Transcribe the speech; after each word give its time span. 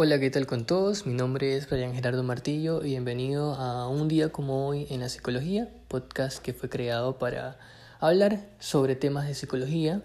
Hola, 0.00 0.20
¿qué 0.20 0.30
tal 0.30 0.46
con 0.46 0.64
todos? 0.64 1.06
Mi 1.06 1.12
nombre 1.12 1.56
es 1.56 1.68
Brian 1.68 1.92
Gerardo 1.92 2.22
Martillo 2.22 2.84
y 2.84 2.90
bienvenido 2.90 3.54
a 3.54 3.88
Un 3.88 4.06
día 4.06 4.28
como 4.28 4.68
hoy 4.68 4.86
en 4.90 5.00
la 5.00 5.08
psicología, 5.08 5.68
podcast 5.88 6.38
que 6.38 6.52
fue 6.52 6.68
creado 6.68 7.18
para 7.18 7.58
hablar 7.98 8.46
sobre 8.60 8.94
temas 8.94 9.26
de 9.26 9.34
psicología, 9.34 10.00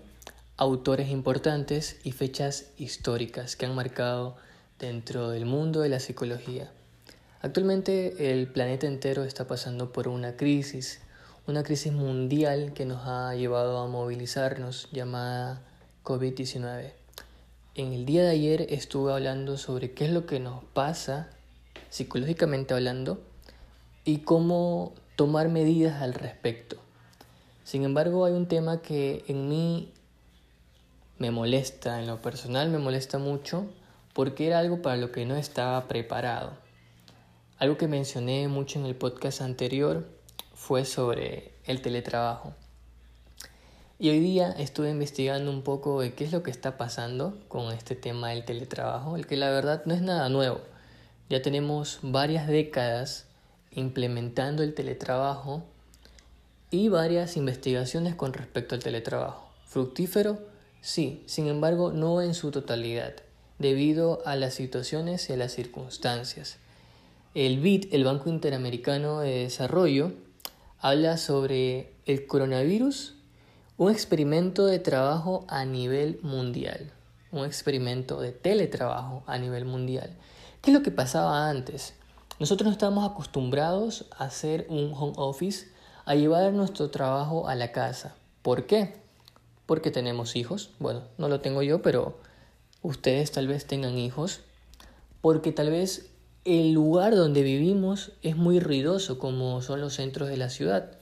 autores 0.57 1.11
importantes 1.11 1.99
y 2.03 2.11
fechas 2.11 2.71
históricas 2.79 3.55
que 3.55 3.67
han 3.67 3.75
marcado 3.75 4.35
dentro 4.79 5.29
del 5.29 5.45
mundo 5.45 5.81
de 5.81 5.89
la 5.89 5.99
psicología. 5.99 6.71
Actualmente 7.41 8.31
el 8.31 8.47
planeta 8.47 8.87
entero 8.87 9.23
está 9.23 9.45
pasando 9.45 9.93
por 9.93 10.07
una 10.07 10.35
crisis, 10.35 11.01
una 11.45 11.61
crisis 11.61 11.93
mundial 11.93 12.73
que 12.73 12.85
nos 12.85 13.03
ha 13.05 13.35
llevado 13.35 13.77
a 13.77 13.87
movilizarnos 13.87 14.89
llamada 14.91 15.61
COVID-19. 16.03 17.02
En 17.75 17.91
el 17.91 18.05
día 18.05 18.21
de 18.21 18.29
ayer 18.29 18.67
estuve 18.69 19.13
hablando 19.13 19.57
sobre 19.57 19.93
qué 19.93 20.05
es 20.05 20.11
lo 20.11 20.27
que 20.27 20.39
nos 20.39 20.63
pasa 20.63 21.31
psicológicamente 21.89 22.75
hablando 22.75 23.19
y 24.05 24.19
cómo 24.19 24.93
tomar 25.15 25.49
medidas 25.49 25.99
al 26.03 26.13
respecto. 26.13 26.77
Sin 27.63 27.83
embargo, 27.83 28.25
hay 28.25 28.33
un 28.33 28.47
tema 28.47 28.83
que 28.83 29.23
en 29.27 29.49
mí 29.49 29.91
me 31.17 31.31
molesta, 31.31 31.99
en 31.99 32.05
lo 32.05 32.21
personal 32.21 32.69
me 32.69 32.77
molesta 32.77 33.17
mucho, 33.17 33.65
porque 34.13 34.45
era 34.45 34.59
algo 34.59 34.83
para 34.83 34.97
lo 34.97 35.11
que 35.11 35.25
no 35.25 35.35
estaba 35.35 35.87
preparado. 35.87 36.51
Algo 37.57 37.77
que 37.77 37.87
mencioné 37.87 38.47
mucho 38.49 38.77
en 38.77 38.85
el 38.85 38.95
podcast 38.95 39.41
anterior 39.41 40.07
fue 40.53 40.85
sobre 40.85 41.53
el 41.65 41.81
teletrabajo. 41.81 42.53
Y 44.03 44.09
hoy 44.09 44.19
día 44.19 44.51
estuve 44.59 44.89
investigando 44.89 45.49
un 45.49 45.61
poco 45.61 46.01
de 46.01 46.13
qué 46.13 46.25
es 46.25 46.33
lo 46.33 46.43
que 46.43 46.51
está 46.51 46.75
pasando 46.75 47.39
con 47.47 47.71
este 47.71 47.95
tema 47.95 48.31
del 48.31 48.43
teletrabajo, 48.43 49.15
el 49.15 49.25
que 49.25 49.37
la 49.37 49.49
verdad 49.49 49.83
no 49.85 49.93
es 49.93 50.01
nada 50.01 50.27
nuevo. 50.27 50.59
Ya 51.29 51.41
tenemos 51.41 51.99
varias 52.01 52.49
décadas 52.49 53.27
implementando 53.71 54.61
el 54.61 54.73
teletrabajo 54.73 55.63
y 56.69 56.89
varias 56.89 57.37
investigaciones 57.37 58.13
con 58.13 58.33
respecto 58.33 58.75
al 58.75 58.83
teletrabajo. 58.83 59.49
¿Fructífero? 59.67 60.37
Sí, 60.81 61.23
sin 61.25 61.47
embargo 61.47 61.93
no 61.93 62.21
en 62.21 62.33
su 62.33 62.51
totalidad, 62.51 63.13
debido 63.57 64.21
a 64.25 64.35
las 64.35 64.53
situaciones 64.53 65.29
y 65.29 65.31
a 65.31 65.37
las 65.37 65.53
circunstancias. 65.53 66.57
El 67.35 67.61
BID, 67.61 67.93
el 67.93 68.03
Banco 68.03 68.29
Interamericano 68.29 69.21
de 69.21 69.43
Desarrollo, 69.43 70.11
habla 70.81 71.15
sobre 71.15 71.93
el 72.05 72.27
coronavirus 72.27 73.15
un 73.75 73.91
experimento 73.91 74.67
de 74.67 74.77
trabajo 74.77 75.45
a 75.47 75.65
nivel 75.65 76.19
mundial, 76.21 76.91
un 77.31 77.43
experimento 77.43 78.21
de 78.21 78.31
teletrabajo 78.31 79.23
a 79.25 79.39
nivel 79.39 79.65
mundial. 79.65 80.15
¿Qué 80.61 80.69
es 80.69 80.77
lo 80.77 80.83
que 80.83 80.91
pasaba 80.91 81.49
antes? 81.49 81.95
Nosotros 82.39 82.67
no 82.67 82.71
estábamos 82.71 83.09
acostumbrados 83.09 84.05
a 84.17 84.25
hacer 84.25 84.67
un 84.69 84.93
home 84.95 85.13
office, 85.17 85.67
a 86.05 86.13
llevar 86.13 86.53
nuestro 86.53 86.91
trabajo 86.91 87.47
a 87.47 87.55
la 87.55 87.71
casa. 87.71 88.15
¿Por 88.43 88.67
qué? 88.67 88.95
Porque 89.65 89.89
tenemos 89.89 90.35
hijos. 90.35 90.69
Bueno, 90.79 91.01
no 91.17 91.27
lo 91.27 91.39
tengo 91.39 91.63
yo, 91.63 91.81
pero 91.81 92.19
ustedes 92.83 93.31
tal 93.31 93.47
vez 93.47 93.65
tengan 93.65 93.97
hijos. 93.97 94.41
Porque 95.21 95.51
tal 95.51 95.71
vez 95.71 96.11
el 96.45 96.73
lugar 96.73 97.15
donde 97.15 97.41
vivimos 97.41 98.11
es 98.21 98.35
muy 98.35 98.59
ruidoso, 98.59 99.17
como 99.17 99.61
son 99.61 99.81
los 99.81 99.95
centros 99.95 100.29
de 100.29 100.37
la 100.37 100.49
ciudad. 100.49 100.97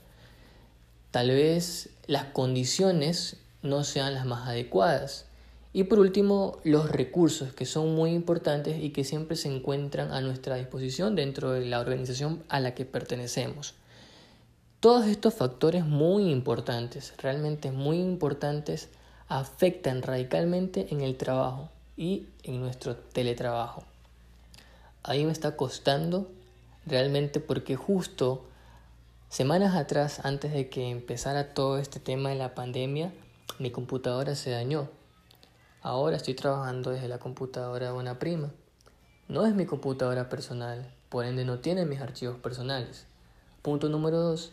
Tal 1.12 1.28
vez 1.28 1.90
las 2.06 2.24
condiciones 2.24 3.36
no 3.62 3.84
sean 3.84 4.14
las 4.14 4.24
más 4.24 4.48
adecuadas. 4.48 5.26
Y 5.74 5.84
por 5.84 5.98
último, 5.98 6.58
los 6.64 6.90
recursos 6.90 7.52
que 7.52 7.66
son 7.66 7.94
muy 7.94 8.12
importantes 8.12 8.82
y 8.82 8.90
que 8.90 9.04
siempre 9.04 9.36
se 9.36 9.54
encuentran 9.54 10.10
a 10.10 10.22
nuestra 10.22 10.56
disposición 10.56 11.14
dentro 11.14 11.52
de 11.52 11.66
la 11.66 11.80
organización 11.80 12.42
a 12.48 12.60
la 12.60 12.74
que 12.74 12.86
pertenecemos. 12.86 13.74
Todos 14.80 15.06
estos 15.06 15.34
factores 15.34 15.84
muy 15.84 16.30
importantes, 16.30 17.12
realmente 17.18 17.72
muy 17.72 17.98
importantes, 17.98 18.88
afectan 19.28 20.00
radicalmente 20.00 20.86
en 20.90 21.02
el 21.02 21.16
trabajo 21.16 21.68
y 21.94 22.26
en 22.42 22.58
nuestro 22.58 22.96
teletrabajo. 22.96 23.84
Ahí 25.02 25.26
me 25.26 25.32
está 25.32 25.56
costando 25.56 26.30
realmente 26.86 27.38
porque 27.38 27.76
justo 27.76 28.44
Semanas 29.32 29.74
atrás, 29.76 30.20
antes 30.26 30.52
de 30.52 30.68
que 30.68 30.90
empezara 30.90 31.54
todo 31.54 31.78
este 31.78 31.98
tema 32.00 32.28
de 32.28 32.34
la 32.34 32.54
pandemia, 32.54 33.14
mi 33.58 33.70
computadora 33.70 34.34
se 34.34 34.50
dañó. 34.50 34.90
Ahora 35.80 36.18
estoy 36.18 36.34
trabajando 36.34 36.90
desde 36.90 37.08
la 37.08 37.16
computadora 37.16 37.86
de 37.86 37.92
una 37.94 38.18
prima. 38.18 38.50
No 39.28 39.46
es 39.46 39.54
mi 39.54 39.64
computadora 39.64 40.28
personal, 40.28 40.92
por 41.08 41.24
ende 41.24 41.46
no 41.46 41.60
tiene 41.60 41.86
mis 41.86 42.02
archivos 42.02 42.36
personales. 42.40 43.06
Punto 43.62 43.88
número 43.88 44.18
dos. 44.18 44.52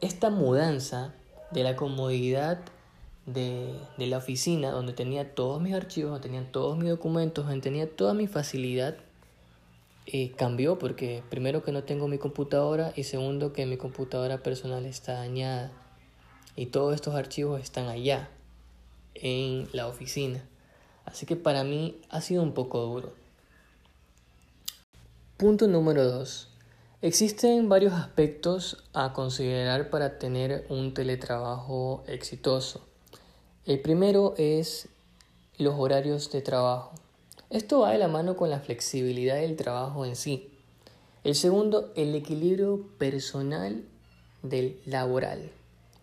Esta 0.00 0.30
mudanza 0.30 1.14
de 1.52 1.62
la 1.62 1.76
comodidad 1.76 2.58
de, 3.26 3.72
de 3.98 4.06
la 4.08 4.16
oficina, 4.16 4.72
donde 4.72 4.94
tenía 4.94 5.32
todos 5.36 5.62
mis 5.62 5.74
archivos, 5.74 6.10
donde 6.10 6.26
tenía 6.28 6.50
todos 6.50 6.76
mis 6.76 6.88
documentos, 6.88 7.46
donde 7.46 7.60
tenía 7.60 7.88
toda 7.88 8.14
mi 8.14 8.26
facilidad, 8.26 8.96
eh, 10.06 10.32
cambió 10.32 10.78
porque 10.78 11.22
primero 11.30 11.62
que 11.62 11.72
no 11.72 11.84
tengo 11.84 12.08
mi 12.08 12.18
computadora 12.18 12.92
y 12.96 13.04
segundo 13.04 13.52
que 13.52 13.66
mi 13.66 13.76
computadora 13.76 14.42
personal 14.42 14.84
está 14.84 15.14
dañada 15.14 15.70
y 16.56 16.66
todos 16.66 16.94
estos 16.94 17.14
archivos 17.14 17.60
están 17.60 17.88
allá 17.88 18.28
en 19.14 19.68
la 19.72 19.86
oficina. 19.86 20.44
Así 21.04 21.26
que 21.26 21.36
para 21.36 21.64
mí 21.64 22.00
ha 22.10 22.20
sido 22.20 22.42
un 22.42 22.52
poco 22.52 22.80
duro. 22.80 23.12
Punto 25.36 25.66
número 25.66 26.04
2. 26.04 26.48
Existen 27.00 27.68
varios 27.68 27.94
aspectos 27.94 28.84
a 28.92 29.12
considerar 29.12 29.90
para 29.90 30.18
tener 30.18 30.66
un 30.68 30.94
teletrabajo 30.94 32.04
exitoso. 32.06 32.86
El 33.66 33.80
primero 33.80 34.34
es 34.36 34.88
los 35.58 35.74
horarios 35.76 36.30
de 36.30 36.42
trabajo. 36.42 36.92
Esto 37.52 37.80
va 37.80 37.90
de 37.90 37.98
la 37.98 38.08
mano 38.08 38.34
con 38.34 38.48
la 38.48 38.60
flexibilidad 38.60 39.36
del 39.36 39.56
trabajo 39.56 40.06
en 40.06 40.16
sí. 40.16 40.48
El 41.22 41.34
segundo, 41.34 41.92
el 41.96 42.14
equilibrio 42.14 42.88
personal 42.96 43.84
del 44.42 44.80
laboral. 44.86 45.50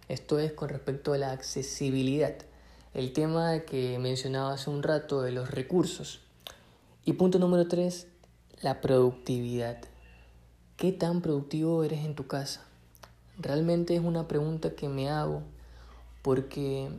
Esto 0.09 0.37
es 0.37 0.51
con 0.51 0.69
respecto 0.69 1.11
a 1.11 1.17
la 1.17 1.31
accesibilidad. 1.31 2.35
El 2.93 3.13
tema 3.13 3.61
que 3.61 3.97
mencionaba 3.97 4.53
hace 4.53 4.69
un 4.69 4.83
rato 4.83 5.23
de 5.23 5.31
los 5.31 5.49
recursos. 5.49 6.21
Y 7.03 7.13
punto 7.13 7.39
número 7.39 7.67
tres, 7.67 8.05
la 8.61 8.79
productividad. 8.79 9.79
¿Qué 10.77 10.91
tan 10.91 11.23
productivo 11.23 11.83
eres 11.83 12.05
en 12.05 12.13
tu 12.13 12.27
casa? 12.27 12.63
Realmente 13.39 13.95
es 13.95 14.01
una 14.01 14.27
pregunta 14.27 14.75
que 14.75 14.87
me 14.87 15.09
hago 15.09 15.41
porque 16.21 16.89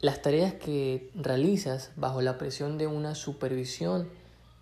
las 0.00 0.22
tareas 0.22 0.54
que 0.54 1.10
realizas 1.14 1.90
bajo 1.96 2.20
la 2.20 2.38
presión 2.38 2.78
de 2.78 2.86
una 2.86 3.14
supervisión 3.14 4.08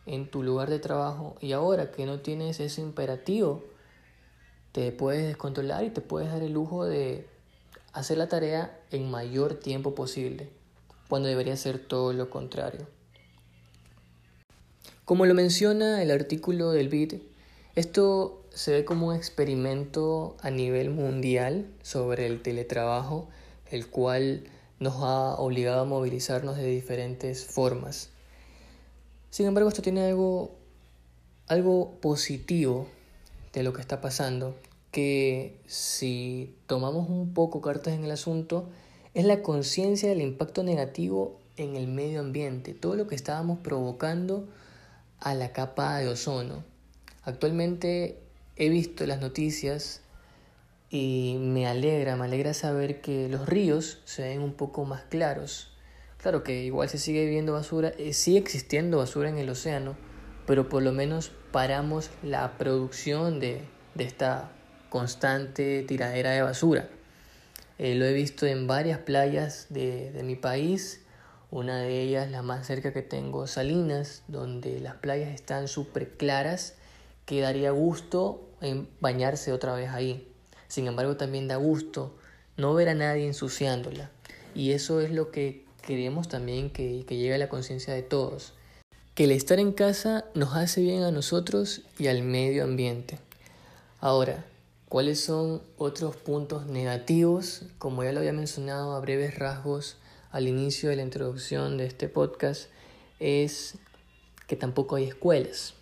en 0.06 0.30
tu 0.30 0.42
lugar 0.42 0.70
de 0.70 0.78
trabajo 0.78 1.36
y 1.40 1.52
ahora 1.52 1.90
que 1.90 2.06
no 2.06 2.20
tienes 2.20 2.60
ese 2.60 2.80
imperativo, 2.80 3.64
te 4.72 4.92
puedes 4.92 5.26
descontrolar 5.26 5.84
y 5.84 5.90
te 5.90 6.00
puedes 6.00 6.30
dar 6.30 6.42
el 6.42 6.52
lujo 6.52 6.84
de 6.84 7.26
hacer 7.92 8.18
la 8.18 8.28
tarea 8.28 8.78
en 8.90 9.10
mayor 9.10 9.54
tiempo 9.54 9.94
posible, 9.94 10.50
cuando 11.08 11.28
debería 11.28 11.56
ser 11.56 11.78
todo 11.78 12.12
lo 12.12 12.28
contrario. 12.28 12.86
Como 15.04 15.26
lo 15.26 15.34
menciona 15.34 16.02
el 16.02 16.10
artículo 16.10 16.70
del 16.70 16.88
BID, 16.88 17.14
esto 17.76 18.42
se 18.50 18.72
ve 18.72 18.84
como 18.84 19.08
un 19.08 19.14
experimento 19.14 20.36
a 20.40 20.50
nivel 20.50 20.90
mundial 20.90 21.66
sobre 21.82 22.26
el 22.26 22.42
teletrabajo, 22.42 23.28
el 23.70 23.88
cual 23.88 24.44
nos 24.78 24.94
ha 24.96 25.34
obligado 25.34 25.82
a 25.82 25.84
movilizarnos 25.84 26.56
de 26.56 26.66
diferentes 26.66 27.44
formas. 27.44 28.10
Sin 29.30 29.46
embargo, 29.46 29.68
esto 29.68 29.82
tiene 29.82 30.06
algo, 30.06 30.54
algo 31.48 31.92
positivo 32.00 32.86
de 33.52 33.62
lo 33.62 33.72
que 33.72 33.80
está 33.80 34.00
pasando, 34.00 34.56
que 34.90 35.58
si 35.66 36.54
tomamos 36.66 37.08
un 37.08 37.34
poco 37.34 37.60
cartas 37.60 37.94
en 37.94 38.04
el 38.04 38.10
asunto, 38.10 38.68
es 39.14 39.24
la 39.24 39.42
conciencia 39.42 40.08
del 40.08 40.20
impacto 40.20 40.62
negativo 40.62 41.40
en 41.56 41.76
el 41.76 41.86
medio 41.86 42.20
ambiente, 42.20 42.74
todo 42.74 42.96
lo 42.96 43.06
que 43.06 43.14
estábamos 43.14 43.58
provocando 43.60 44.48
a 45.20 45.34
la 45.34 45.52
capa 45.52 45.98
de 45.98 46.08
ozono. 46.08 46.64
Actualmente 47.22 48.20
he 48.56 48.68
visto 48.68 49.06
las 49.06 49.20
noticias 49.20 50.00
y 50.94 51.38
me 51.40 51.66
alegra, 51.66 52.14
me 52.14 52.26
alegra 52.26 52.54
saber 52.54 53.00
que 53.00 53.28
los 53.28 53.48
ríos 53.48 53.98
se 54.04 54.22
ven 54.22 54.40
un 54.40 54.54
poco 54.54 54.84
más 54.84 55.02
claros. 55.02 55.72
Claro 56.18 56.44
que 56.44 56.62
igual 56.62 56.88
se 56.88 56.98
sigue 56.98 57.26
viendo 57.26 57.52
basura, 57.52 57.92
eh, 57.98 58.12
sigue 58.12 58.38
existiendo 58.38 58.98
basura 58.98 59.28
en 59.28 59.36
el 59.36 59.50
océano, 59.50 59.96
pero 60.46 60.68
por 60.68 60.84
lo 60.84 60.92
menos 60.92 61.32
paramos 61.50 62.10
la 62.22 62.56
producción 62.58 63.40
de, 63.40 63.62
de 63.96 64.04
esta 64.04 64.52
constante 64.88 65.82
tiradera 65.82 66.30
de 66.30 66.42
basura. 66.42 66.88
Eh, 67.78 67.96
lo 67.96 68.04
he 68.04 68.12
visto 68.12 68.46
en 68.46 68.68
varias 68.68 69.00
playas 69.00 69.66
de, 69.70 70.12
de 70.12 70.22
mi 70.22 70.36
país 70.36 71.04
Una 71.50 71.78
de 71.78 72.02
ellas, 72.02 72.30
la 72.30 72.42
más 72.42 72.68
cerca 72.68 72.92
que 72.92 73.02
tengo, 73.02 73.48
Salinas, 73.48 74.22
donde 74.28 74.78
las 74.78 74.94
playas 74.94 75.30
están 75.30 75.66
súper 75.66 76.16
claras, 76.16 76.76
que 77.26 77.40
daría 77.40 77.72
gusto 77.72 78.48
en 78.60 78.88
bañarse 79.00 79.52
otra 79.52 79.74
vez 79.74 79.90
ahí. 79.90 80.33
Sin 80.74 80.88
embargo, 80.88 81.16
también 81.16 81.46
da 81.46 81.54
gusto 81.54 82.12
no 82.56 82.74
ver 82.74 82.88
a 82.88 82.94
nadie 82.94 83.28
ensuciándola. 83.28 84.10
Y 84.56 84.72
eso 84.72 85.00
es 85.00 85.12
lo 85.12 85.30
que 85.30 85.64
queremos 85.82 86.26
también 86.26 86.68
que, 86.68 87.04
que 87.06 87.16
llegue 87.16 87.34
a 87.34 87.38
la 87.38 87.48
conciencia 87.48 87.94
de 87.94 88.02
todos. 88.02 88.54
Que 89.14 89.22
el 89.22 89.30
estar 89.30 89.60
en 89.60 89.70
casa 89.70 90.24
nos 90.34 90.56
hace 90.56 90.80
bien 90.80 91.04
a 91.04 91.12
nosotros 91.12 91.82
y 91.96 92.08
al 92.08 92.24
medio 92.24 92.64
ambiente. 92.64 93.20
Ahora, 94.00 94.46
¿cuáles 94.88 95.20
son 95.20 95.62
otros 95.78 96.16
puntos 96.16 96.66
negativos? 96.66 97.62
Como 97.78 98.02
ya 98.02 98.10
lo 98.10 98.18
había 98.18 98.32
mencionado 98.32 98.96
a 98.96 99.00
breves 99.00 99.38
rasgos 99.38 99.98
al 100.32 100.48
inicio 100.48 100.90
de 100.90 100.96
la 100.96 101.02
introducción 101.02 101.78
de 101.78 101.86
este 101.86 102.08
podcast, 102.08 102.68
es 103.20 103.76
que 104.48 104.56
tampoco 104.56 104.96
hay 104.96 105.04
escuelas. 105.04 105.74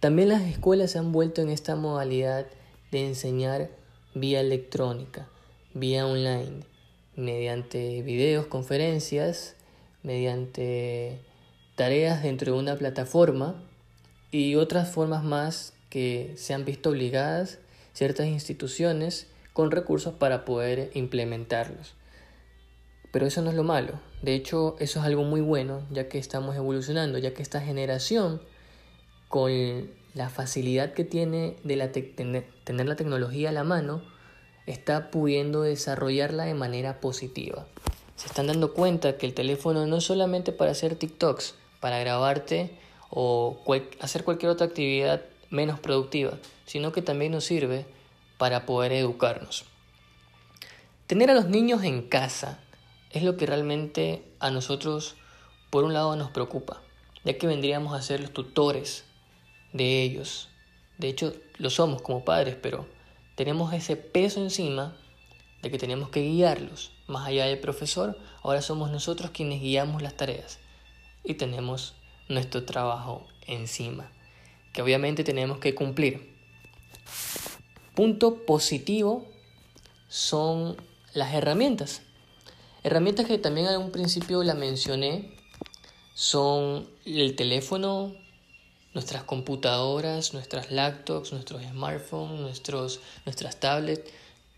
También 0.00 0.28
las 0.28 0.42
escuelas 0.42 0.90
se 0.90 0.98
han 0.98 1.12
vuelto 1.12 1.40
en 1.40 1.48
esta 1.48 1.76
modalidad 1.76 2.46
de 2.90 3.06
enseñar 3.06 3.70
vía 4.14 4.40
electrónica, 4.40 5.28
vía 5.74 6.06
online, 6.06 6.64
mediante 7.16 8.02
videos, 8.02 8.46
conferencias, 8.46 9.56
mediante 10.02 11.20
tareas 11.74 12.22
dentro 12.22 12.52
de 12.52 12.58
una 12.58 12.76
plataforma 12.76 13.62
y 14.30 14.54
otras 14.54 14.90
formas 14.90 15.24
más 15.24 15.74
que 15.90 16.34
se 16.36 16.54
han 16.54 16.64
visto 16.64 16.90
obligadas 16.90 17.58
ciertas 17.92 18.26
instituciones 18.26 19.26
con 19.52 19.70
recursos 19.70 20.14
para 20.14 20.44
poder 20.44 20.90
implementarlos. 20.94 21.94
Pero 23.10 23.26
eso 23.26 23.42
no 23.42 23.50
es 23.50 23.56
lo 23.56 23.64
malo, 23.64 24.00
de 24.22 24.34
hecho 24.34 24.76
eso 24.80 25.00
es 25.00 25.06
algo 25.06 25.24
muy 25.24 25.40
bueno 25.40 25.82
ya 25.90 26.08
que 26.08 26.18
estamos 26.18 26.56
evolucionando, 26.56 27.18
ya 27.18 27.34
que 27.34 27.42
esta 27.42 27.60
generación 27.60 28.40
con 29.28 29.50
la 30.18 30.28
facilidad 30.30 30.94
que 30.94 31.04
tiene 31.04 31.54
de 31.62 32.44
tener 32.64 32.88
la 32.88 32.96
tecnología 32.96 33.50
a 33.50 33.52
la 33.52 33.62
mano, 33.62 34.02
está 34.66 35.12
pudiendo 35.12 35.62
desarrollarla 35.62 36.44
de 36.44 36.54
manera 36.54 36.98
positiva. 36.98 37.68
Se 38.16 38.26
están 38.26 38.48
dando 38.48 38.74
cuenta 38.74 39.16
que 39.16 39.26
el 39.26 39.34
teléfono 39.34 39.86
no 39.86 39.98
es 39.98 40.04
solamente 40.04 40.50
para 40.50 40.72
hacer 40.72 40.96
TikToks, 40.96 41.54
para 41.78 42.00
grabarte 42.00 42.76
o 43.10 43.62
hacer 44.00 44.24
cualquier 44.24 44.50
otra 44.50 44.66
actividad 44.66 45.22
menos 45.50 45.78
productiva, 45.78 46.32
sino 46.66 46.90
que 46.90 47.00
también 47.00 47.30
nos 47.30 47.44
sirve 47.44 47.86
para 48.38 48.66
poder 48.66 48.90
educarnos. 48.94 49.66
Tener 51.06 51.30
a 51.30 51.34
los 51.34 51.46
niños 51.46 51.84
en 51.84 52.02
casa 52.02 52.58
es 53.12 53.22
lo 53.22 53.36
que 53.36 53.46
realmente 53.46 54.24
a 54.40 54.50
nosotros, 54.50 55.14
por 55.70 55.84
un 55.84 55.92
lado, 55.92 56.16
nos 56.16 56.32
preocupa, 56.32 56.82
ya 57.22 57.38
que 57.38 57.46
vendríamos 57.46 57.94
a 57.94 58.02
ser 58.02 58.18
los 58.18 58.32
tutores 58.32 59.04
de 59.72 60.02
ellos. 60.02 60.48
De 60.98 61.08
hecho, 61.08 61.34
lo 61.58 61.70
somos 61.70 62.02
como 62.02 62.24
padres, 62.24 62.56
pero 62.60 62.86
tenemos 63.34 63.72
ese 63.72 63.96
peso 63.96 64.42
encima 64.42 64.96
de 65.62 65.70
que 65.70 65.78
tenemos 65.78 66.08
que 66.10 66.22
guiarlos. 66.22 66.92
Más 67.06 67.26
allá 67.26 67.46
del 67.46 67.58
profesor, 67.58 68.18
ahora 68.42 68.62
somos 68.62 68.90
nosotros 68.90 69.30
quienes 69.30 69.60
guiamos 69.60 70.02
las 70.02 70.16
tareas 70.16 70.58
y 71.24 71.34
tenemos 71.34 71.94
nuestro 72.28 72.64
trabajo 72.64 73.26
encima, 73.46 74.10
que 74.72 74.82
obviamente 74.82 75.24
tenemos 75.24 75.58
que 75.58 75.74
cumplir. 75.74 76.36
Punto 77.94 78.44
positivo 78.44 79.26
son 80.08 80.76
las 81.14 81.34
herramientas. 81.34 82.02
Herramientas 82.84 83.26
que 83.26 83.38
también 83.38 83.66
en 83.66 83.80
un 83.80 83.90
principio 83.90 84.42
la 84.42 84.54
mencioné 84.54 85.36
son 86.14 86.88
el 87.04 87.34
teléfono, 87.36 88.14
nuestras 88.94 89.22
computadoras, 89.24 90.34
nuestras 90.34 90.70
laptops, 90.70 91.32
nuestros 91.32 91.62
smartphones, 91.62 92.40
nuestros, 92.40 93.00
nuestras 93.24 93.60
tablets 93.60 94.10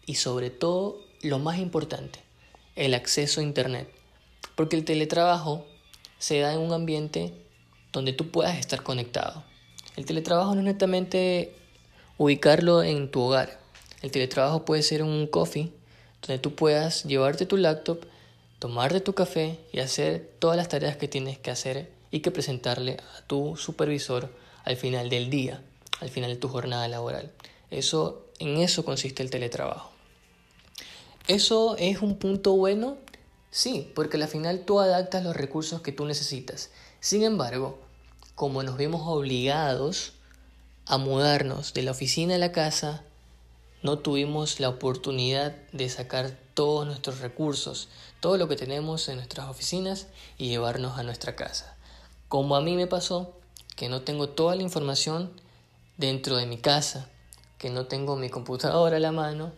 y 0.06 0.14
sobre 0.14 0.50
todo, 0.50 0.98
lo 1.22 1.38
más 1.38 1.58
importante, 1.58 2.20
el 2.76 2.94
acceso 2.94 3.40
a 3.40 3.44
Internet. 3.44 3.88
Porque 4.56 4.76
el 4.76 4.84
teletrabajo 4.84 5.66
se 6.18 6.40
da 6.40 6.52
en 6.52 6.60
un 6.60 6.72
ambiente 6.72 7.32
donde 7.92 8.12
tú 8.12 8.30
puedas 8.30 8.58
estar 8.58 8.82
conectado. 8.82 9.44
El 9.96 10.06
teletrabajo 10.06 10.54
no 10.54 10.60
es 10.60 10.66
netamente 10.66 11.54
ubicarlo 12.16 12.82
en 12.82 13.10
tu 13.10 13.20
hogar. 13.22 13.60
El 14.02 14.10
teletrabajo 14.10 14.64
puede 14.64 14.82
ser 14.82 15.02
un 15.02 15.26
coffee 15.26 15.72
donde 16.26 16.38
tú 16.38 16.54
puedas 16.54 17.04
llevarte 17.04 17.46
tu 17.46 17.56
laptop, 17.56 18.04
tomarte 18.58 19.00
tu 19.00 19.14
café 19.14 19.58
y 19.72 19.80
hacer 19.80 20.30
todas 20.38 20.56
las 20.56 20.68
tareas 20.68 20.96
que 20.96 21.08
tienes 21.08 21.38
que 21.38 21.50
hacer 21.50 21.90
y 22.10 22.20
que 22.20 22.30
presentarle 22.30 22.98
a 23.18 23.22
tu 23.26 23.56
supervisor 23.56 24.30
al 24.64 24.76
final 24.76 25.10
del 25.10 25.30
día, 25.30 25.62
al 26.00 26.10
final 26.10 26.30
de 26.30 26.36
tu 26.36 26.48
jornada 26.48 26.88
laboral. 26.88 27.30
Eso, 27.70 28.26
en 28.38 28.58
eso 28.58 28.84
consiste 28.84 29.22
el 29.22 29.30
teletrabajo. 29.30 29.90
¿Eso 31.28 31.76
es 31.78 32.02
un 32.02 32.16
punto 32.16 32.52
bueno? 32.52 32.96
Sí, 33.50 33.90
porque 33.94 34.16
al 34.16 34.28
final 34.28 34.64
tú 34.64 34.80
adaptas 34.80 35.22
los 35.22 35.36
recursos 35.36 35.80
que 35.82 35.92
tú 35.92 36.04
necesitas. 36.04 36.70
Sin 37.00 37.22
embargo, 37.22 37.78
como 38.34 38.62
nos 38.62 38.76
vemos 38.76 39.02
obligados 39.04 40.12
a 40.86 40.98
mudarnos 40.98 41.74
de 41.74 41.82
la 41.82 41.90
oficina 41.92 42.34
a 42.34 42.38
la 42.38 42.52
casa, 42.52 43.04
no 43.82 43.98
tuvimos 43.98 44.60
la 44.60 44.68
oportunidad 44.68 45.54
de 45.72 45.88
sacar 45.88 46.36
todos 46.54 46.86
nuestros 46.86 47.20
recursos, 47.20 47.88
todo 48.20 48.36
lo 48.36 48.48
que 48.48 48.56
tenemos 48.56 49.08
en 49.08 49.16
nuestras 49.16 49.48
oficinas 49.48 50.08
y 50.36 50.48
llevarnos 50.48 50.98
a 50.98 51.02
nuestra 51.02 51.36
casa. 51.36 51.76
Como 52.30 52.54
a 52.54 52.60
mí 52.60 52.76
me 52.76 52.86
pasó, 52.86 53.34
que 53.74 53.88
no 53.88 54.02
tengo 54.02 54.28
toda 54.28 54.54
la 54.54 54.62
información 54.62 55.32
dentro 55.96 56.36
de 56.36 56.46
mi 56.46 56.58
casa, 56.58 57.10
que 57.58 57.70
no 57.70 57.86
tengo 57.86 58.14
mi 58.14 58.30
computadora 58.30 58.98
a 58.98 59.00
la 59.00 59.10
mano 59.10 59.52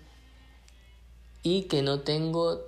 y 1.42 1.64
que 1.64 1.82
no 1.82 2.00
tengo 2.00 2.62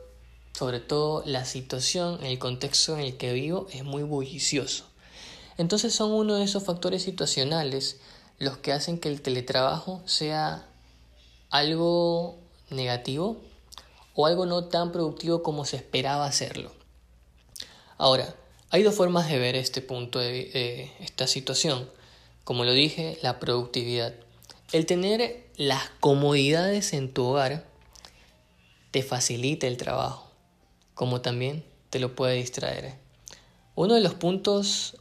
sobre 0.53 0.81
todo 0.81 1.23
la 1.25 1.47
situación, 1.47 2.23
el 2.23 2.39
contexto 2.39 2.93
en 2.93 3.01
el 3.01 3.17
que 3.17 3.33
vivo 3.33 3.67
es 3.73 3.83
muy 3.83 4.03
bullicioso. 4.03 4.85
Entonces 5.57 5.95
son 5.95 6.13
uno 6.13 6.35
de 6.35 6.45
esos 6.45 6.65
factores 6.65 7.03
situacionales 7.03 7.99
los 8.39 8.59
que 8.59 8.75
hacen 8.75 8.99
que 8.99 9.09
el 9.09 9.23
teletrabajo 9.23 10.03
sea 10.05 10.69
algo 11.49 12.37
negativo 12.69 13.41
o 14.15 14.27
algo 14.27 14.45
no 14.45 14.65
tan 14.65 14.93
productivo 14.93 15.43
como 15.43 15.65
se 15.65 15.77
esperaba 15.77 16.27
hacerlo. 16.27 16.73
Ahora, 17.97 18.37
hay 18.75 18.83
dos 18.83 18.97
formas 18.97 19.29
de 19.29 19.39
ver 19.39 19.55
este 19.55 19.83
punto 19.83 20.19
de 20.19 20.91
esta 20.99 21.29
situación. 21.29 21.89
Como 22.43 22.65
lo 22.65 22.73
dije, 22.73 23.17
la 23.23 23.39
productividad. 23.39 24.15
El 24.73 24.85
tener 24.85 25.47
las 25.57 25.91
comodidades 26.01 26.93
en 26.93 27.15
tu 27.15 27.25
hogar 27.25 27.69
te 28.91 29.05
facilita 29.05 29.69
el 29.69 29.77
trabajo, 29.77 30.29
como 30.95 31.21
también 31.21 31.65
te 31.91 32.01
lo 32.01 32.17
puede 32.17 32.35
distraer. 32.35 32.97
Uno 33.77 33.95
de 33.95 34.01
los 34.01 34.15
puntos 34.15 34.97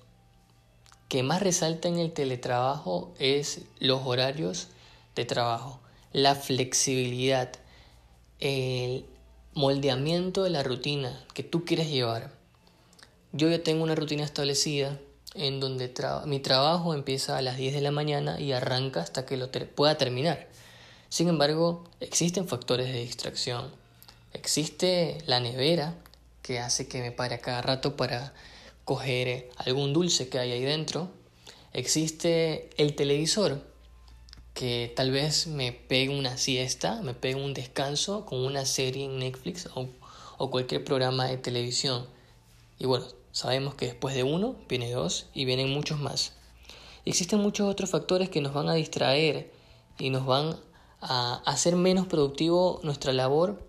que 1.10 1.24
más 1.24 1.42
resalta 1.42 1.88
en 1.88 1.98
el 1.98 2.14
teletrabajo 2.14 3.16
es 3.18 3.62
los 3.80 4.02
horarios 4.06 4.68
de 5.16 5.26
trabajo, 5.26 5.80
la 6.12 6.36
flexibilidad, 6.36 7.52
el 8.40 9.08
moldeamiento 9.56 10.44
de 10.44 10.52
la 10.52 10.62
rutina 10.62 11.26
que 11.34 11.42
tú 11.42 11.66
quieres 11.66 11.90
llevar. 11.90 12.43
Yo 13.36 13.50
ya 13.50 13.64
tengo 13.64 13.84
una 13.84 13.96
rutina 13.96 14.24
establecida 14.24 15.00
en 15.34 15.60
donde 15.60 15.92
mi 16.28 16.40
trabajo 16.40 16.94
empieza 16.94 17.36
a 17.36 17.42
las 17.42 17.58
10 17.58 17.74
de 17.74 17.82
la 17.82 17.90
mañana 17.90 18.40
y 18.40 18.52
arranca 18.52 19.02
hasta 19.02 19.26
que 19.26 19.38
lo 19.38 19.50
pueda 19.52 19.98
terminar. 19.98 20.48
Sin 21.10 21.28
embargo, 21.30 21.84
existen 22.00 22.48
factores 22.48 22.94
de 22.94 23.00
distracción. 23.00 23.72
Existe 24.34 25.18
la 25.26 25.40
nevera 25.40 25.96
que 26.44 26.60
hace 26.60 26.88
que 26.88 27.02
me 27.02 27.12
pare 27.12 27.40
cada 27.40 27.64
rato 27.64 27.98
para 27.98 28.36
coger 28.86 29.50
algún 29.58 29.94
dulce 29.94 30.30
que 30.30 30.38
hay 30.38 30.52
ahí 30.52 30.62
dentro. 30.62 31.10
Existe 31.74 32.70
el 32.78 32.96
televisor 32.96 33.64
que 34.54 34.94
tal 34.96 35.10
vez 35.10 35.48
me 35.48 35.72
pegue 35.72 36.16
una 36.16 36.38
siesta, 36.38 37.02
me 37.02 37.16
pegue 37.16 37.44
un 37.44 37.56
descanso 37.56 38.28
con 38.28 38.46
una 38.46 38.64
serie 38.66 39.06
en 39.06 39.18
Netflix 39.18 39.68
o 39.74 40.52
cualquier 40.52 40.84
programa 40.84 41.26
de 41.26 41.38
televisión. 41.38 42.14
Y 42.80 42.86
bueno, 42.86 43.06
Sabemos 43.34 43.74
que 43.74 43.88
después 43.88 44.14
de 44.14 44.22
uno 44.22 44.56
viene 44.70 44.92
dos 44.92 45.28
y 45.34 45.46
vienen 45.46 45.72
muchos 45.72 46.00
más. 46.00 46.34
Existen 47.04 47.40
muchos 47.40 47.68
otros 47.68 47.90
factores 47.90 48.30
que 48.30 48.42
nos 48.42 48.54
van 48.54 48.70
a 48.70 48.76
distraer 48.76 49.52
y 49.98 50.12
nos 50.12 50.28
van 50.28 50.56
a 51.02 51.42
hacer 51.44 51.76
menos 51.76 52.06
productivo 52.06 52.80
nuestra 52.84 53.12
labor 53.12 53.68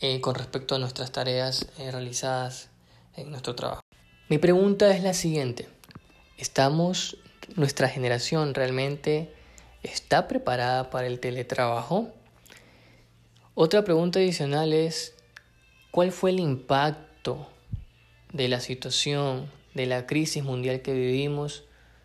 eh, 0.00 0.20
con 0.20 0.34
respecto 0.34 0.74
a 0.74 0.78
nuestras 0.78 1.12
tareas 1.12 1.66
eh, 1.78 1.90
realizadas 1.90 2.68
en 3.16 3.30
nuestro 3.30 3.54
trabajo. 3.54 3.80
Mi 4.28 4.36
pregunta 4.36 4.94
es 4.94 5.02
la 5.02 5.14
siguiente. 5.14 5.66
¿Estamos, 6.36 7.16
nuestra 7.56 7.88
generación 7.88 8.52
realmente 8.52 9.32
está 9.82 10.28
preparada 10.28 10.90
para 10.90 11.06
el 11.06 11.20
teletrabajo? 11.20 12.10
Otra 13.54 13.82
pregunta 13.82 14.18
adicional 14.18 14.74
es, 14.74 15.14
¿cuál 15.90 16.12
fue 16.12 16.30
el 16.30 16.40
impacto 16.40 17.48
de 18.32 18.48
la 18.48 18.60
situación 18.60 19.50
de 19.74 19.86
la 19.86 20.06
crisis 20.06 20.44
mundial 20.44 20.82
que 20.82 20.92
vivimos 20.92 21.64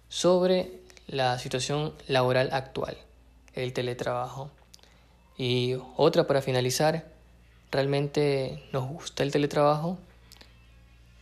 sobre 0.10 0.72
la 1.08 1.38
situación 1.40 1.94
laboral 2.08 2.50
actual, 2.52 2.98
el 3.54 3.74
teletrabajo. 3.74 4.52
Y 5.38 5.76
otra 5.96 6.28
para 6.28 6.42
finalizar, 6.42 7.12
¿realmente 7.72 8.64
nos 8.72 8.88
gusta 8.88 9.24
el 9.24 9.32
teletrabajo? 9.32 9.98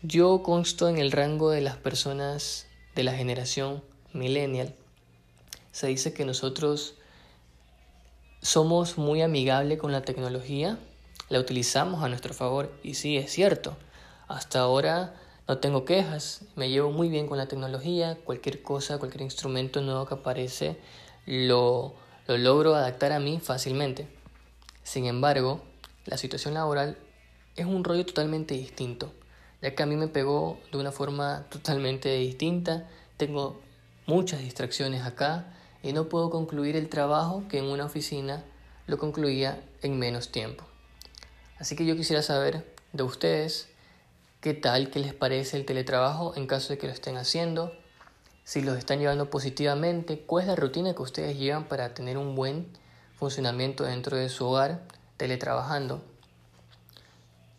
Yo 0.02 0.44
consto 0.44 0.88
en 0.88 0.98
el 0.98 1.12
rango 1.12 1.50
de 1.50 1.62
las 1.62 1.78
personas 1.78 2.68
de 2.96 3.04
la 3.04 3.14
generación 3.14 3.84
millennial. 4.14 4.74
Se 5.72 5.88
dice 5.88 6.14
que 6.14 6.26
nosotros 6.26 6.96
somos 8.42 8.98
muy 8.98 9.22
amigables 9.22 9.80
con 9.80 9.92
la 9.92 10.04
tecnología, 10.04 10.78
la 11.30 11.40
utilizamos 11.40 12.04
a 12.04 12.08
nuestro 12.08 12.34
favor 12.34 12.72
y 12.84 12.94
sí, 12.94 13.18
es 13.18 13.32
cierto. 13.32 13.76
Hasta 14.28 14.60
ahora 14.60 15.14
no 15.48 15.60
tengo 15.60 15.86
quejas, 15.86 16.42
me 16.56 16.70
llevo 16.70 16.92
muy 16.92 17.10
bien 17.10 17.28
con 17.28 17.38
la 17.38 17.48
tecnología, 17.48 18.18
cualquier 18.24 18.64
cosa, 18.64 18.98
cualquier 18.98 19.22
instrumento 19.22 19.82
nuevo 19.82 20.08
que 20.08 20.16
aparece 20.16 20.78
lo, 21.28 21.94
lo 22.28 22.38
logro 22.38 22.74
adaptar 22.74 23.12
a 23.12 23.20
mí 23.20 23.40
fácilmente. 23.40 24.08
Sin 24.84 25.06
embargo, 25.06 25.62
la 26.06 26.18
situación 26.18 26.56
laboral 26.56 26.98
es 27.56 27.66
un 27.66 27.84
rollo 27.84 28.06
totalmente 28.06 28.56
distinto, 28.56 29.14
ya 29.62 29.76
que 29.76 29.84
a 29.84 29.86
mí 29.86 29.96
me 29.96 30.08
pegó 30.08 30.60
de 30.72 30.80
una 30.80 30.92
forma 30.92 31.46
totalmente 31.50 32.16
distinta, 32.16 32.90
tengo 33.18 33.62
muchas 34.08 34.40
distracciones 34.40 35.04
acá, 35.04 35.52
y 35.84 35.94
no 35.94 36.10
puedo 36.10 36.32
concluir 36.32 36.76
el 36.76 36.90
trabajo 36.90 37.44
que 37.48 37.60
en 37.60 37.66
una 37.66 37.86
oficina 37.86 38.44
lo 38.88 38.98
concluía 38.98 39.64
en 39.84 40.00
menos 40.00 40.32
tiempo. 40.32 40.64
Así 41.60 41.76
que 41.76 41.86
yo 41.86 41.96
quisiera 41.96 42.24
saber 42.24 42.74
de 42.92 43.04
ustedes 43.04 43.70
qué 44.46 44.54
tal, 44.54 44.92
qué 44.92 45.00
les 45.00 45.16
parece 45.16 45.58
el 45.58 45.66
teletrabajo 45.66 46.34
en 46.36 46.46
caso 46.46 46.70
de 46.70 46.78
que 46.78 46.86
lo 46.86 46.94
estén 46.94 47.18
haciendo, 47.18 47.74
si 48.44 48.62
los 48.62 48.78
están 48.78 49.00
llevando 49.00 49.28
positivamente, 49.32 50.20
cuál 50.20 50.44
es 50.44 50.48
la 50.50 50.56
rutina 50.56 50.94
que 50.94 51.02
ustedes 51.02 51.40
llevan 51.40 51.68
para 51.68 51.96
tener 51.96 52.16
un 52.20 52.36
buen 52.36 52.68
funcionamiento 53.16 53.86
dentro 53.86 54.18
de 54.18 54.30
su 54.30 54.46
hogar 54.46 54.84
teletrabajando 55.18 56.04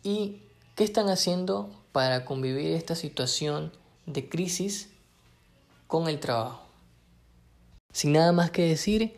y 0.01 0.43
qué 0.75 0.85
están 0.85 1.09
haciendo 1.09 1.69
para 1.91 2.23
convivir 2.23 2.71
esta 2.71 2.95
situación 2.95 3.73
de 4.05 4.29
crisis 4.29 4.89
con 5.87 6.07
el 6.07 6.21
trabajo. 6.21 6.61
Sin 7.91 8.13
nada 8.13 8.31
más 8.31 8.49
que 8.49 8.61
decir, 8.61 9.17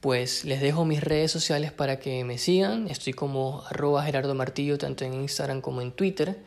pues 0.00 0.44
les 0.44 0.60
dejo 0.60 0.84
mis 0.84 1.00
redes 1.00 1.30
sociales 1.30 1.70
para 1.70 2.00
que 2.00 2.24
me 2.24 2.38
sigan. 2.38 2.88
Estoy 2.88 3.12
como 3.12 3.62
arroba 3.68 4.02
Gerardo 4.02 4.34
Martillo 4.34 4.78
tanto 4.78 5.04
en 5.04 5.14
Instagram 5.14 5.60
como 5.60 5.80
en 5.80 5.92
Twitter. 5.92 6.42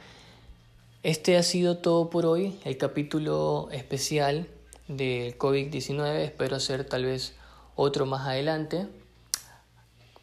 Este 1.08 1.38
ha 1.38 1.44
sido 1.44 1.78
todo 1.78 2.10
por 2.10 2.26
hoy, 2.26 2.60
el 2.66 2.76
capítulo 2.76 3.70
especial 3.72 4.50
del 4.90 5.38
COVID-19. 5.38 6.18
Espero 6.18 6.58
hacer 6.58 6.84
tal 6.84 7.06
vez 7.06 7.34
otro 7.78 8.06
más 8.06 8.28
adelante. 8.28 8.88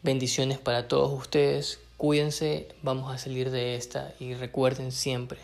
Bendiciones 0.03 0.59
para 0.59 0.87
todos 0.87 1.11
ustedes. 1.11 1.79
Cuídense, 1.97 2.67
vamos 2.83 3.11
a 3.11 3.17
salir 3.17 3.49
de 3.49 3.75
esta 3.75 4.13
y 4.19 4.35
recuerden 4.35 4.91
siempre, 4.91 5.39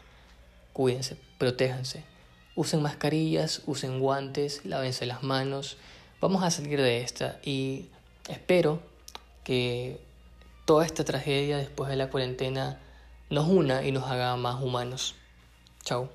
cuídense, 0.74 1.18
protéjanse. 1.40 2.04
Usen 2.56 2.84
mascarillas, 2.84 3.64
usen 3.66 4.00
guantes, 4.00 4.64
lávense 4.64 5.08
las 5.08 5.24
manos. 5.24 5.78
Vamos 6.20 6.44
a 6.44 6.52
salir 6.52 6.80
de 6.80 7.02
esta 7.02 7.40
y 7.44 7.88
espero 8.30 8.80
que 9.44 10.00
toda 10.66 10.86
esta 10.86 11.04
tragedia 11.04 11.58
después 11.58 11.90
de 11.90 11.96
la 11.96 12.12
cuarentena 12.12 12.80
nos 13.32 13.48
una 13.48 13.84
y 13.84 13.92
nos 13.92 14.04
haga 14.04 14.36
más 14.36 14.62
humanos. 14.62 15.16
早。 15.84 16.08